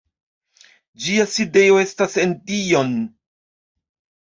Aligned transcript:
Ĝia 1.03 1.25
sidejo 1.35 1.77
estas 1.83 2.17
en 2.25 2.35
Dijon. 2.51 2.99